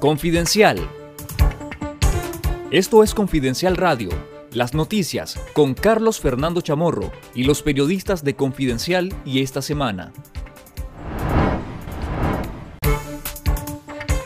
[0.00, 0.78] Confidencial.
[2.70, 4.10] Esto es Confidencial Radio,
[4.52, 10.12] las noticias con Carlos Fernando Chamorro y los periodistas de Confidencial y esta semana.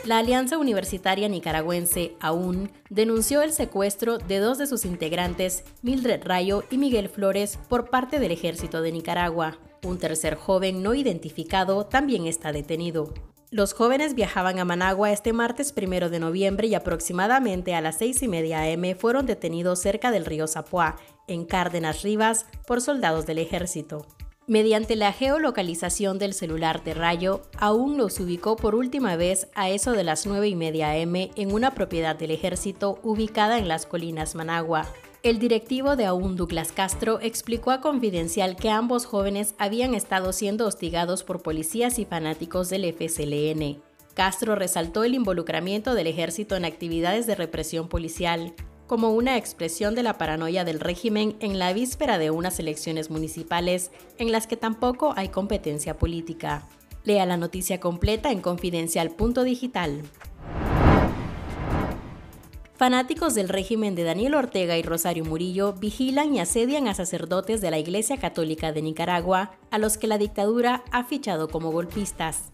[0.05, 6.65] La Alianza Universitaria Nicaragüense, AUN, denunció el secuestro de dos de sus integrantes, Mildred Rayo
[6.71, 9.57] y Miguel Flores, por parte del Ejército de Nicaragua.
[9.85, 13.15] Un tercer joven no identificado también está detenido.
[13.53, 18.23] Los jóvenes viajaban a Managua este martes primero de noviembre y aproximadamente a las seis
[18.23, 20.97] y media am fueron detenidos cerca del río Zapuá,
[21.29, 24.07] en Cárdenas Rivas, por soldados del ejército.
[24.47, 29.93] Mediante la geolocalización del celular de Rayo, aún los ubicó por última vez a eso
[29.93, 34.35] de las nueve y media am en una propiedad del ejército ubicada en las colinas
[34.35, 34.87] Managua.
[35.23, 40.67] El directivo de AUN Douglas Castro explicó a Confidencial que ambos jóvenes habían estado siendo
[40.67, 43.81] hostigados por policías y fanáticos del FSLN.
[44.15, 48.53] Castro resaltó el involucramiento del ejército en actividades de represión policial,
[48.89, 53.93] como una expresión de la paranoia del régimen en la víspera de unas elecciones municipales
[54.19, 56.67] en las que tampoco hay competencia política.
[57.05, 60.03] Lea la noticia completa en confidencial.digital.
[62.83, 67.71] Fanáticos del régimen de Daniel Ortega y Rosario Murillo vigilan y asedian a sacerdotes de
[67.71, 72.51] la Iglesia Católica de Nicaragua, a los que la dictadura ha fichado como golpistas.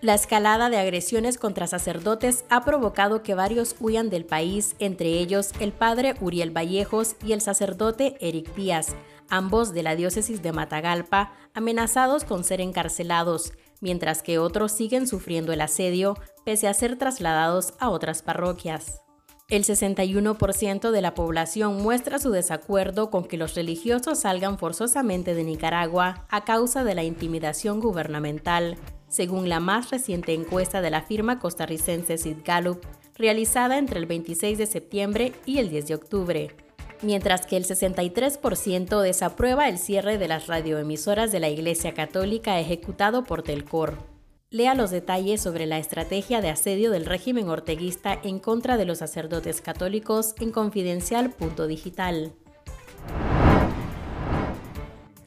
[0.00, 5.52] La escalada de agresiones contra sacerdotes ha provocado que varios huyan del país, entre ellos
[5.60, 8.96] el padre Uriel Vallejos y el sacerdote Eric Díaz,
[9.28, 15.52] ambos de la diócesis de Matagalpa, amenazados con ser encarcelados, mientras que otros siguen sufriendo
[15.52, 19.02] el asedio pese a ser trasladados a otras parroquias.
[19.50, 25.42] El 61% de la población muestra su desacuerdo con que los religiosos salgan forzosamente de
[25.42, 28.76] Nicaragua a causa de la intimidación gubernamental,
[29.08, 32.84] según la más reciente encuesta de la firma costarricense Sid Gallup,
[33.16, 36.56] realizada entre el 26 de septiembre y el 10 de octubre.
[37.00, 43.24] Mientras que el 63% desaprueba el cierre de las radioemisoras de la Iglesia Católica ejecutado
[43.24, 44.17] por Telcor.
[44.50, 48.96] Lea los detalles sobre la estrategia de asedio del régimen orteguista en contra de los
[48.96, 52.32] sacerdotes católicos en confidencial.digital.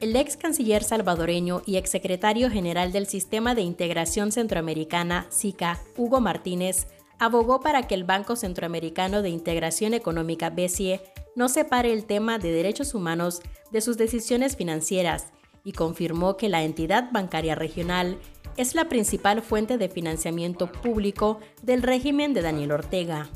[0.00, 6.88] El ex canciller salvadoreño y exsecretario general del Sistema de Integración Centroamericana, SICA, Hugo Martínez,
[7.20, 11.00] abogó para que el Banco Centroamericano de Integración Económica, BCE,
[11.36, 13.40] no separe el tema de derechos humanos
[13.70, 15.26] de sus decisiones financieras
[15.62, 18.18] y confirmó que la entidad bancaria regional
[18.56, 23.28] es la principal fuente de financiamiento público del régimen de Daniel Ortega.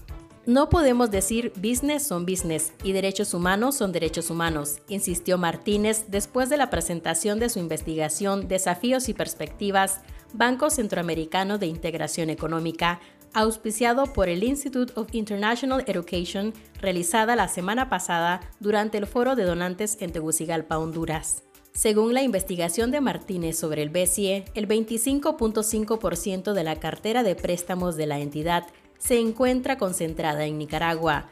[0.47, 6.49] No podemos decir business son business y derechos humanos son derechos humanos, insistió Martínez después
[6.49, 13.01] de la presentación de su investigación Desafíos y Perspectivas, Banco Centroamericano de Integración Económica,
[13.35, 19.43] auspiciado por el Institute of International Education, realizada la semana pasada durante el Foro de
[19.43, 21.46] Donantes en Tegucigalpa, Honduras.
[21.77, 27.97] Según la investigación de Martínez sobre el BCE, el 25.5% de la cartera de préstamos
[27.97, 28.67] de la entidad
[28.97, 31.27] se encuentra concentrada en Nicaragua,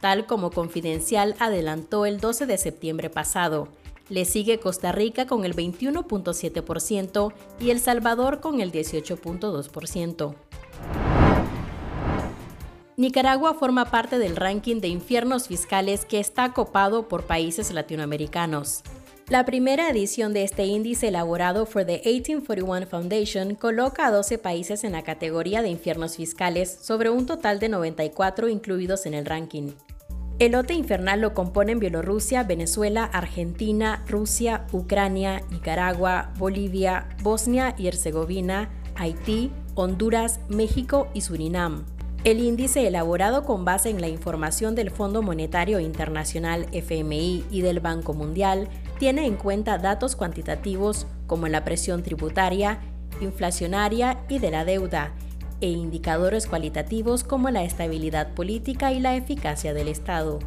[0.00, 3.66] tal como Confidencial adelantó el 12 de septiembre pasado.
[4.08, 10.36] Le sigue Costa Rica con el 21.7% y El Salvador con el 18.2%.
[12.96, 18.84] Nicaragua forma parte del ranking de infiernos fiscales que está copado por países latinoamericanos.
[19.30, 24.82] La primera edición de este índice elaborado por The 1841 Foundation coloca a 12 países
[24.82, 29.70] en la categoría de infiernos fiscales sobre un total de 94 incluidos en el ranking.
[30.40, 38.68] El lote infernal lo componen Bielorrusia, Venezuela, Argentina, Rusia, Ucrania, Nicaragua, Bolivia, Bosnia y Herzegovina,
[38.96, 41.84] Haití, Honduras, México y Surinam.
[42.22, 47.80] El índice elaborado con base en la información del Fondo Monetario Internacional FMI y del
[47.80, 52.78] Banco Mundial tiene en cuenta datos cuantitativos como la presión tributaria,
[53.22, 55.14] inflacionaria y de la deuda,
[55.62, 60.40] e indicadores cualitativos como la estabilidad política y la eficacia del Estado.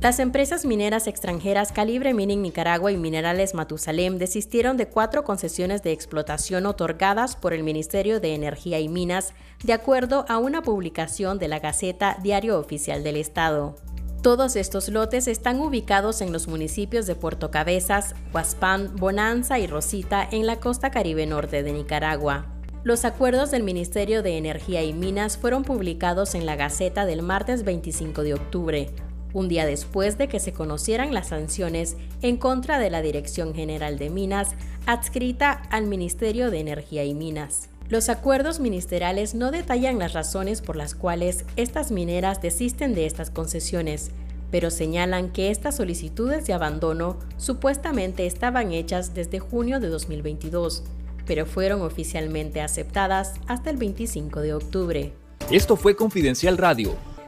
[0.00, 5.92] Las empresas mineras extranjeras Calibre Mining Nicaragua y Minerales Matusalem desistieron de cuatro concesiones de
[5.92, 11.48] explotación otorgadas por el Ministerio de Energía y Minas, de acuerdo a una publicación de
[11.48, 13.76] la Gaceta Diario Oficial del Estado.
[14.22, 20.26] Todos estos lotes están ubicados en los municipios de Puerto Cabezas, Huaspán, Bonanza y Rosita
[20.32, 22.46] en la costa caribe norte de Nicaragua.
[22.84, 27.64] Los acuerdos del Ministerio de Energía y Minas fueron publicados en la Gaceta del martes
[27.64, 28.90] 25 de octubre,
[29.32, 33.98] un día después de que se conocieran las sanciones en contra de la Dirección General
[33.98, 34.50] de Minas
[34.86, 37.68] adscrita al Ministerio de Energía y Minas.
[37.88, 43.30] Los acuerdos ministeriales no detallan las razones por las cuales estas mineras desisten de estas
[43.30, 44.12] concesiones,
[44.50, 50.84] pero señalan que estas solicitudes de abandono supuestamente estaban hechas desde junio de 2022,
[51.26, 55.12] pero fueron oficialmente aceptadas hasta el 25 de octubre.
[55.50, 57.09] Esto fue Confidencial Radio.